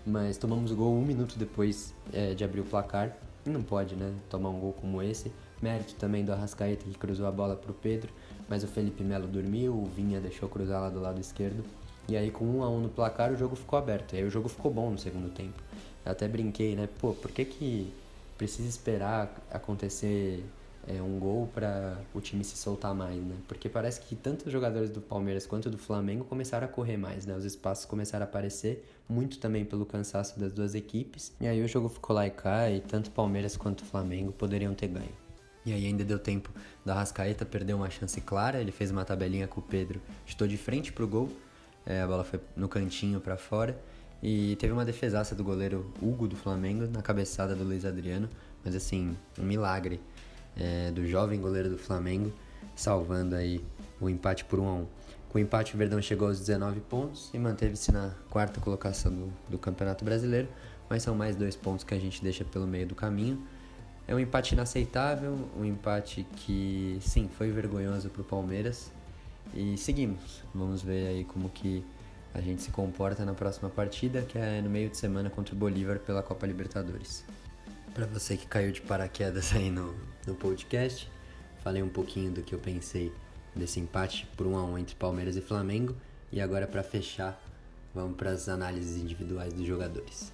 Mas 0.06 0.38
tomamos 0.38 0.72
o 0.72 0.75
gol 0.75 0.94
um 0.94 1.06
minuto 1.06 1.38
depois 1.38 1.94
é, 2.12 2.34
de 2.34 2.44
abrir 2.44 2.62
o 2.62 2.66
placar. 2.66 3.16
Não 3.46 3.62
pode, 3.62 3.96
né? 3.96 4.13
Tomar 4.30 4.50
um 4.50 4.60
gol 4.60 4.74
como 4.74 5.02
esse. 5.02 5.32
Mérito 5.62 5.96
também 5.96 6.25
do 6.25 6.34
Arrascaeta 6.34 6.84
que 6.84 6.98
cruzou 6.98 7.25
a 7.25 7.32
bola 7.32 7.56
pro 7.56 7.74
Pedro, 7.74 8.12
mas 8.50 8.63
o 8.63 8.68
Felipe 8.68 9.02
Melo 9.02 9.28
dormiu, 9.28 9.74
o 9.74 9.86
Vinha 9.86 10.20
deixou 10.20 10.50
cruzar 10.50 10.82
lá 10.82 10.90
do 10.90 11.00
lado 11.00 11.22
esquerdo. 11.22 11.63
E 12.08 12.18
aí 12.18 12.30
com 12.32 12.44
um 12.44 12.63
a 12.63 12.70
um 12.70 12.82
no 12.82 12.90
placar 12.90 13.32
o 13.32 13.38
jogo 13.38 13.56
ficou 13.56 13.80
aberto. 13.80 14.13
E 14.13 14.18
aí 14.18 14.24
o 14.25 14.30
jogo 14.30 14.50
ficou 14.50 14.72
bom 14.72 14.92
no 14.92 14.98
segundo 14.98 15.30
tempo. 15.30 15.62
Eu 16.06 16.12
até 16.12 16.28
brinquei, 16.28 16.75
né? 16.75 16.90
Pô, 17.00 17.13
por 17.13 17.32
que 17.32 17.46
que 17.46 17.94
precisa 18.38 18.68
esperar 18.68 19.34
acontecer 19.50 20.44
é, 20.88 21.02
um 21.02 21.20
gol 21.20 21.48
para 21.54 21.98
o 22.13 22.20
time 22.20 22.44
se 22.44 22.58
soltar 22.58 22.94
mais, 22.94 23.22
né? 23.22 23.36
Porque 23.48 23.70
parece 23.70 24.02
que 24.02 24.16
tanto 24.16 24.46
os 24.46 24.52
jogadores 24.52 24.90
do 24.90 25.02
Palmeiras 25.02 25.46
quanto 25.46 25.70
do 25.70 25.78
Flamengo 25.78 26.25
começaram 26.25 26.66
a 26.66 26.70
correr 26.70 26.98
mais, 26.98 27.25
né? 27.25 27.36
Os 27.36 27.46
espaços 27.46 27.86
começaram 27.86 28.25
a 28.25 28.28
aparecer, 28.28 28.86
muito 29.08 29.40
também 29.40 29.63
pelo 29.63 29.86
cansaço 29.86 30.40
das 30.40 30.52
duas 30.52 30.75
equipes. 30.75 31.32
E 31.40 31.48
aí 31.48 31.63
o 31.63 31.68
jogo 31.68 31.88
ficou 31.90 32.16
lá 32.16 32.28
e 32.28 32.32
cá, 32.32 32.70
e 32.70 32.82
tanto 32.82 33.12
Palmeiras 33.12 33.56
quanto 33.56 33.84
Flamengo 33.86 34.32
poderiam 34.32 34.74
ter 34.74 34.88
ganho. 34.88 35.24
E 35.66 35.72
aí 35.72 35.86
ainda 35.86 36.04
deu 36.04 36.20
tempo 36.20 36.52
da 36.84 36.94
Rascaeta 36.94 37.46
perder 37.46 37.74
uma 37.74 37.90
chance 37.90 38.20
clara, 38.20 38.60
ele 38.60 38.72
fez 38.72 38.92
uma 38.92 39.06
tabelinha 39.06 39.48
com 39.48 39.62
o 39.62 39.63
Pedro, 39.63 40.02
estou 40.25 40.46
de 40.46 40.58
frente 40.58 40.92
pro 40.92 41.08
gol, 41.08 41.30
é, 41.86 42.02
a 42.02 42.08
bola 42.08 42.25
foi 42.25 42.40
no 42.56 42.68
cantinho 42.68 43.22
para 43.22 43.38
fora. 43.38 43.80
E 44.22 44.56
teve 44.56 44.72
uma 44.72 44.86
defesaça 44.86 45.36
do 45.36 45.44
goleiro 45.44 45.92
Hugo 46.02 46.30
do 46.30 46.36
Flamengo 46.38 46.88
na 46.88 47.02
cabeçada 47.02 47.54
do 47.54 47.63
Luiz 47.63 47.84
Adriano, 47.84 48.30
mas 48.63 48.74
assim, 48.74 49.18
um 49.38 49.44
milagre 49.44 50.00
é, 50.58 50.92
do 50.92 51.06
jovem 51.08 51.40
goleiro 51.40 51.70
do 51.70 51.78
Flamengo, 51.78 52.32
salvando 52.76 53.36
aí 53.36 53.64
o 54.00 54.10
empate 54.10 54.46
por 54.46 54.60
1 54.60 54.68
a 54.68 54.74
1. 54.74 54.88
Com 55.30 55.38
o 55.40 55.42
empate, 55.42 55.74
o 55.74 55.78
Verdão 55.78 56.02
chegou 56.02 56.28
aos 56.28 56.40
19 56.40 56.80
pontos 56.82 57.32
e 57.34 57.40
manteve-se 57.40 57.92
na 57.92 58.12
quarta 58.30 58.62
colocação 58.62 59.12
do, 59.12 59.34
do 59.50 59.58
Campeonato 59.58 60.06
Brasileiro, 60.06 60.48
mas 60.90 61.02
são 61.02 61.16
mais 61.16 61.36
dois 61.36 61.56
pontos 61.56 61.84
que 61.84 61.94
a 61.94 62.00
gente 62.00 62.22
deixa 62.22 62.46
pelo 62.46 62.68
meio 62.68 62.86
do 62.86 62.94
caminho. 62.94 63.42
É 64.08 64.14
um 64.14 64.20
empate 64.20 64.54
inaceitável, 64.54 65.36
um 65.58 65.66
empate 65.66 66.28
que, 66.36 66.98
sim, 67.02 67.30
foi 67.38 67.50
vergonhoso 67.52 68.10
para 68.10 68.22
o 68.22 68.26
Palmeiras. 68.26 68.92
E 69.54 69.78
seguimos. 69.78 70.44
Vamos 70.54 70.82
ver 70.82 71.08
aí 71.08 71.24
como 71.24 71.50
que 71.50 71.84
a 72.34 72.42
gente 72.42 72.62
se 72.62 72.72
comporta 72.72 73.24
na 73.24 73.34
próxima 73.34 73.70
partida, 73.70 74.22
que 74.22 74.38
é 74.38 74.62
no 74.62 74.70
meio 74.70 74.90
de 74.90 74.98
semana 74.98 75.30
contra 75.30 75.56
o 75.56 75.58
Bolívar 75.58 76.00
pela 76.00 76.22
Copa 76.22 76.46
Libertadores. 76.46 77.24
Para 77.94 78.08
você 78.08 78.36
que 78.36 78.48
caiu 78.48 78.72
de 78.72 78.82
paraquedas 78.82 79.54
aí 79.54 79.70
no, 79.70 79.94
no 80.26 80.34
podcast, 80.34 81.08
falei 81.64 81.84
um 81.84 81.90
pouquinho 81.90 82.32
do 82.32 82.42
que 82.42 82.56
eu 82.56 82.58
pensei 82.58 83.12
desse 83.56 83.80
empate 83.80 84.28
por 84.36 84.48
1 84.48 84.58
a 84.58 84.66
1 84.66 84.78
entre 84.80 84.96
Palmeiras 84.96 85.36
e 85.36 85.42
Flamengo. 85.42 85.96
E 86.32 86.42
agora 86.42 86.66
para 86.66 86.82
fechar, 86.82 87.40
vamos 87.94 88.18
para 88.18 88.32
as 88.32 88.50
análises 88.50 89.00
individuais 89.00 89.54
dos 89.54 89.68
jogadores. 89.68 90.34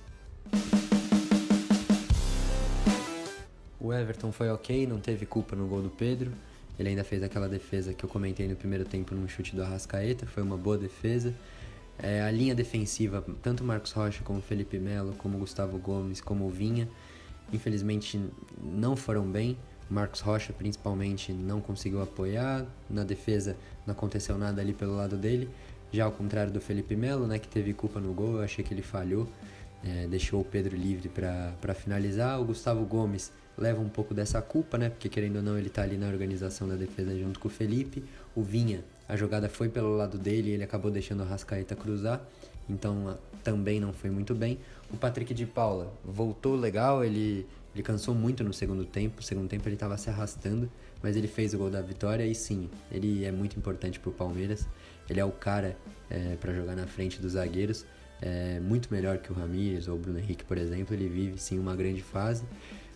O 3.78 3.92
Everton 3.92 4.32
foi 4.32 4.50
ok, 4.50 4.88
não 4.88 5.01
teve 5.01 5.25
culpa 5.25 5.54
no 5.54 5.68
gol 5.68 5.82
do 5.82 5.89
Pedro. 5.89 6.32
Ele 6.80 6.88
ainda 6.88 7.04
fez 7.04 7.22
aquela 7.22 7.50
defesa 7.50 7.94
que 7.94 8.06
eu 8.06 8.10
comentei 8.10 8.48
no 8.48 8.56
primeiro 8.56 8.86
tempo 8.86 9.13
num 9.13 9.28
chute 9.28 9.54
do 9.54 9.62
Arrascaeta, 9.62 10.25
foi 10.25 10.44
uma 10.44 10.56
boa 10.56 10.78
defesa. 10.78 11.34
É, 12.01 12.22
a 12.22 12.32
linha 12.32 12.56
defensiva, 12.56 13.22
tanto 13.44 13.66
Marcos 13.66 13.92
Rocha 13.92 14.24
como 14.24 14.42
Felipe 14.42 14.80
Melo, 14.80 15.13
como 15.18 15.38
Gustavo 15.38 15.78
Gomes, 15.78 16.22
como 16.22 16.50
Vinha, 16.50 16.88
infelizmente 17.51 18.20
não 18.62 18.96
foram 18.96 19.25
bem. 19.25 19.58
Marcos 19.89 20.20
Rocha, 20.22 20.53
principalmente, 20.53 21.34
não 21.34 21.60
conseguiu 21.60 22.01
apoiar. 22.01 22.65
Na 22.89 23.03
defesa, 23.03 23.58
não 23.88 23.94
aconteceu 23.94 24.38
nada 24.38 24.62
ali 24.62 24.74
pelo 24.74 24.96
lado 24.96 25.18
dele. 25.18 25.50
Já 25.91 26.06
ao 26.06 26.12
contrário 26.12 26.51
do 26.51 26.62
Felipe 26.62 26.96
Melo, 26.96 27.25
né, 27.25 27.39
que 27.39 27.48
teve 27.48 27.74
culpa 27.74 28.00
no 28.00 28.13
gol, 28.13 28.38
eu 28.38 28.41
achei 28.41 28.63
que 28.63 28.74
ele 28.74 28.84
falhou. 28.84 29.27
É, 29.84 30.08
deixou 30.08 30.41
o 30.41 30.46
Pedro 30.46 30.75
livre 30.75 31.10
para 31.10 31.74
finalizar. 31.74 32.39
O 32.39 32.46
Gustavo 32.46 32.86
Gomes 32.86 33.32
leva 33.58 33.82
um 33.82 33.89
pouco 33.89 34.13
dessa 34.13 34.41
culpa, 34.41 34.77
né? 34.77 34.89
Porque 34.89 35.10
querendo 35.10 35.38
ou 35.38 35.41
não, 35.41 35.58
ele 35.58 35.70
tá 35.70 35.82
ali 35.82 35.98
na 35.98 36.08
organização 36.08 36.68
da 36.68 36.75
defesa 36.75 37.18
junto 37.18 37.39
com 37.39 37.48
o 37.48 37.51
Felipe. 37.51 38.03
O 38.36 38.44
Vinha, 38.44 38.84
a 39.08 39.15
jogada 39.15 39.50
foi 39.50 39.70
pelo 39.70 39.96
lado 39.96 40.18
dele 40.18 40.51
ele 40.51 40.63
acabou 40.63 40.91
deixando 40.91 41.22
o 41.22 41.25
Rascaeta 41.25 41.75
cruzar. 41.75 42.22
Então 42.70 43.18
também 43.44 43.80
não 43.80 43.92
foi 43.92 44.10
muito 44.10 44.36
bem. 44.36 44.60
O 44.92 44.98
Patrick 44.98 45.34
de 45.34 45.46
Paula 45.46 45.92
voltou 46.04 46.56
legal, 46.56 47.04
ele, 47.04 47.48
ele 47.74 47.84
cansou 47.84 48.14
muito 48.14 48.44
no 48.44 48.54
segundo 48.54 48.86
tempo. 48.86 49.18
No 49.18 49.24
segundo 49.24 49.48
tempo 49.48 49.68
ele 49.68 49.76
estava 49.76 49.98
se 49.98 50.10
arrastando, 50.10 50.70
mas 51.02 51.16
ele 51.16 51.28
fez 51.28 51.54
o 51.54 51.58
gol 51.58 51.70
da 51.70 51.82
vitória 51.82 52.26
e 52.26 52.36
sim, 52.36 52.70
ele 52.92 53.26
é 53.26 53.32
muito 53.32 53.58
importante 53.58 54.00
para 54.00 54.10
o 54.10 54.14
Palmeiras. 54.14 54.68
Ele 55.10 55.20
é 55.20 55.26
o 55.26 55.32
cara 55.32 55.76
é, 56.10 56.36
para 56.36 56.54
jogar 56.54 56.76
na 56.76 56.86
frente 56.86 57.20
dos 57.20 57.34
zagueiros. 57.34 57.86
É 58.22 58.60
muito 58.60 58.94
melhor 58.94 59.18
que 59.18 59.32
o 59.32 59.36
Ramires 59.36 59.88
ou 59.88 59.96
o 59.96 59.98
Bruno 59.98 60.20
Henrique, 60.20 60.44
por 60.44 60.58
exemplo. 60.58 60.94
Ele 60.94 61.08
vive 61.08 61.40
sim 61.40 61.58
uma 61.58 61.76
grande 61.76 62.02
fase. 62.02 62.44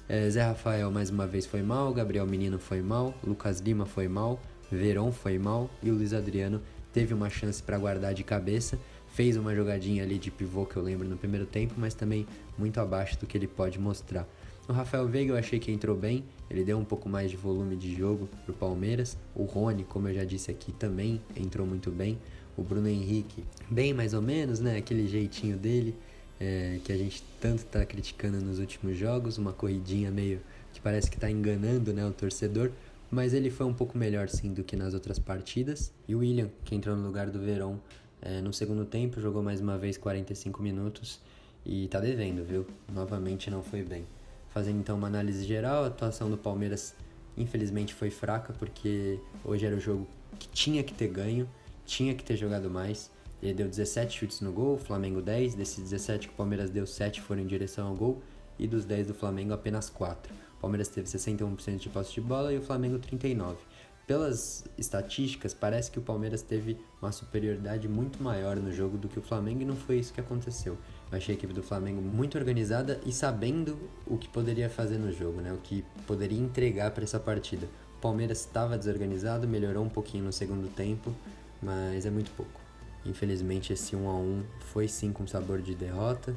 É, 0.08 0.30
Zé 0.30 0.44
Rafael 0.44 0.92
mais 0.92 1.10
uma 1.10 1.26
vez 1.26 1.46
foi 1.46 1.62
mal, 1.62 1.94
Gabriel 1.94 2.28
Menino 2.28 2.60
foi 2.60 2.82
mal, 2.82 3.16
Lucas 3.26 3.62
Lima 3.62 3.86
foi 3.86 4.10
mal, 4.10 4.40
Verón 4.70 5.14
foi 5.14 5.40
mal 5.40 5.70
e 5.82 5.90
o 5.90 5.96
Luiz 5.96 6.14
Adriano 6.14 6.62
teve 6.92 7.14
uma 7.14 7.30
chance 7.30 7.64
para 7.64 7.78
guardar 7.78 8.14
de 8.14 8.24
cabeça, 8.24 8.78
fez 9.14 9.38
uma 9.38 9.56
jogadinha 9.56 10.04
ali 10.04 10.18
de 10.18 10.32
pivô 10.32 10.66
que 10.66 10.76
eu 10.76 10.82
lembro 10.82 11.08
no 11.08 11.16
primeiro 11.16 11.46
tempo, 11.46 11.76
mas 11.78 11.94
também 11.94 12.26
muito 12.58 12.80
abaixo 12.80 13.20
do 13.20 13.28
que 13.28 13.38
ele 13.38 13.48
pode 13.48 13.80
mostrar. 13.80 14.28
O 14.68 14.74
Rafael 14.74 15.08
Veiga 15.08 15.34
eu 15.34 15.38
achei 15.38 15.60
que 15.60 15.72
entrou 15.72 15.96
bem, 15.96 16.24
ele 16.50 16.64
deu 16.64 16.78
um 16.78 16.86
pouco 16.86 17.08
mais 17.08 17.30
de 17.30 17.38
volume 17.38 17.76
de 17.76 17.96
jogo 17.96 18.28
pro 18.46 18.54
Palmeiras. 18.54 19.18
O 19.36 19.44
Rony, 19.44 19.84
como 19.84 20.08
eu 20.08 20.16
já 20.16 20.24
disse 20.24 20.50
aqui, 20.50 20.72
também 20.72 21.22
entrou 21.36 21.68
muito 21.68 21.92
bem. 21.92 22.18
O 22.58 22.64
Bruno 22.64 22.88
Henrique, 22.88 23.44
bem 23.70 23.94
mais 23.94 24.14
ou 24.14 24.22
menos, 24.22 24.60
né? 24.60 24.78
Aquele 24.78 25.08
jeitinho 25.08 25.58
dele 25.58 25.96
é, 26.40 26.80
que 26.84 26.92
a 26.92 26.98
gente 26.98 27.24
tanto 27.40 27.60
está 27.60 27.86
criticando 27.86 28.40
nos 28.40 28.58
últimos 28.58 28.98
jogos, 28.98 29.38
uma 29.38 29.54
corridinha 29.54 30.10
meio 30.10 30.40
que 30.72 30.82
parece 30.82 31.10
que 31.10 31.18
está 31.18 31.30
enganando 31.30 31.94
né, 31.94 32.04
o 32.06 32.12
torcedor, 32.12 32.72
mas 33.12 33.34
ele 33.34 33.52
foi 33.52 33.66
um 33.68 33.74
pouco 33.74 33.96
melhor 33.96 34.28
sim 34.28 34.54
do 34.54 34.64
que 34.64 34.76
nas 34.76 34.96
outras 34.96 35.20
partidas. 35.20 35.94
E 36.08 36.16
o 36.16 36.20
William, 36.20 36.50
que 36.66 36.74
entrou 36.74 36.96
no 36.96 37.06
lugar 37.06 37.30
do 37.30 37.40
Verón 37.40 37.78
é, 38.26 38.40
no 38.40 38.54
segundo 38.54 38.86
tempo, 38.86 39.20
jogou 39.20 39.44
mais 39.44 39.60
uma 39.60 39.78
vez 39.78 39.98
45 39.98 40.64
minutos 40.64 41.20
e 41.66 41.86
está 41.86 42.00
devendo, 42.00 42.44
viu? 42.46 42.66
Novamente 42.92 43.52
não 43.52 43.62
foi 43.62 43.84
bem. 43.84 44.06
Fazendo 44.50 44.80
então 44.80 44.96
uma 44.96 45.08
análise 45.08 45.44
geral, 45.46 45.84
a 45.84 45.88
atuação 45.88 46.30
do 46.30 46.38
Palmeiras 46.38 46.96
infelizmente 47.36 47.94
foi 47.94 48.10
fraca 48.10 48.54
porque 48.54 49.20
hoje 49.44 49.66
era 49.66 49.76
o 49.76 49.80
jogo 49.80 50.08
que 50.40 50.48
tinha 50.48 50.82
que 50.84 50.94
ter 50.94 51.10
ganho, 51.10 51.50
tinha 51.86 52.16
que 52.16 52.24
ter 52.24 52.38
jogado 52.38 52.70
mais. 52.70 53.12
Ele 53.42 53.56
deu 53.56 53.68
17 53.68 54.18
chutes 54.18 54.40
no 54.40 54.54
gol, 54.54 54.76
o 54.76 54.78
Flamengo 54.78 55.22
10. 55.22 55.56
Desses 55.56 55.84
17 55.84 56.30
que 56.30 56.34
o 56.34 56.38
Palmeiras 56.38 56.70
deu, 56.70 56.88
7 56.88 57.20
foram 57.20 57.42
em 57.42 57.48
direção 57.48 57.90
ao 57.90 57.96
gol. 57.96 58.24
E 58.58 58.66
dos 58.66 58.86
10 58.86 59.08
do 59.08 59.14
Flamengo, 59.14 59.52
apenas 59.52 59.90
4. 59.90 60.34
O 60.34 60.62
Palmeiras 60.62 60.88
teve 60.88 61.10
61% 61.10 61.76
de 61.76 61.90
posse 61.90 62.14
de 62.14 62.22
bola 62.22 62.54
e 62.54 62.58
o 62.58 62.62
Flamengo 62.62 62.98
39%. 63.00 63.58
Pelas 64.06 64.66
estatísticas, 64.78 65.54
parece 65.54 65.90
que 65.90 65.98
o 65.98 66.02
Palmeiras 66.02 66.42
teve 66.42 66.78
uma 67.02 67.12
superioridade 67.12 67.88
muito 67.88 68.22
maior 68.22 68.58
no 68.58 68.72
jogo 68.72 68.98
do 68.98 69.08
que 69.08 69.18
o 69.18 69.22
Flamengo 69.22 69.62
e 69.62 69.66
não 69.66 69.78
foi 69.78 69.98
isso 69.98 70.14
que 70.14 70.20
aconteceu. 70.20 70.78
Eu 71.10 71.18
achei 71.18 71.34
a 71.34 71.38
equipe 71.38 71.54
do 71.54 71.64
Flamengo 71.64 72.02
muito 72.02 72.38
organizada 72.38 73.00
e 73.06 73.14
sabendo 73.14 73.80
o 74.06 74.18
que 74.18 74.28
poderia 74.28 74.70
fazer 74.70 74.98
no 74.98 75.10
jogo, 75.10 75.40
né? 75.40 75.54
o 75.54 75.58
que 75.58 75.86
poderia 76.06 76.38
entregar 76.38 76.92
para 76.92 77.06
essa 77.06 77.18
partida. 77.18 77.66
O 77.98 78.02
Palmeiras 78.02 78.42
estava 78.42 78.78
desorganizado, 78.78 79.48
melhorou 79.48 79.86
um 79.86 79.90
pouquinho 79.90 80.26
no 80.26 80.34
segundo 80.34 80.68
tempo, 80.76 81.16
mas 81.62 82.06
é 82.06 82.10
muito 82.10 82.32
pouco. 82.32 82.60
Infelizmente 83.06 83.72
esse 83.72 83.96
1 83.96 84.10
a 84.10 84.18
1 84.18 84.44
foi 84.60 84.90
sim 84.90 85.14
com 85.14 85.26
sabor 85.26 85.62
de 85.62 85.74
derrota, 85.74 86.36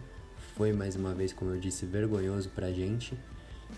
foi 0.57 0.73
mais 0.73 0.95
uma 0.95 1.13
vez, 1.13 1.33
como 1.33 1.51
eu 1.51 1.59
disse, 1.59 1.85
vergonhoso 1.85 2.49
pra 2.51 2.71
gente. 2.71 3.19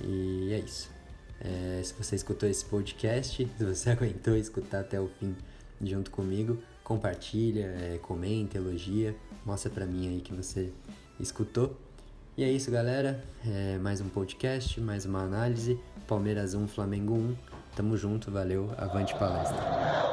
E 0.02 0.52
é 0.52 0.58
isso. 0.58 0.97
É, 1.40 1.80
se 1.82 1.94
você 1.94 2.16
escutou 2.16 2.48
esse 2.48 2.64
podcast, 2.64 3.48
se 3.56 3.64
você 3.64 3.90
aguentou 3.90 4.36
escutar 4.36 4.80
até 4.80 5.00
o 5.00 5.08
fim 5.08 5.36
junto 5.80 6.10
comigo, 6.10 6.58
compartilha, 6.82 7.66
é, 7.66 7.98
comenta, 8.02 8.58
elogia, 8.58 9.14
mostra 9.44 9.70
pra 9.70 9.86
mim 9.86 10.08
aí 10.08 10.20
que 10.20 10.34
você 10.34 10.72
escutou. 11.20 11.76
E 12.36 12.44
é 12.44 12.50
isso, 12.50 12.70
galera. 12.70 13.22
É 13.46 13.78
mais 13.78 14.00
um 14.00 14.08
podcast, 14.08 14.80
mais 14.80 15.04
uma 15.04 15.22
análise. 15.22 15.78
Palmeiras 16.06 16.54
1, 16.54 16.68
Flamengo 16.68 17.14
1. 17.14 17.36
Tamo 17.74 17.96
junto, 17.96 18.30
valeu, 18.30 18.72
avante 18.76 19.14
palestra. 19.18 20.07